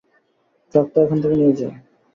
ট্রাকটা 0.73 0.99
এখান 1.03 1.17
থেকে 1.23 1.35
নিয়ে 1.39 1.57
যাও! 1.59 1.71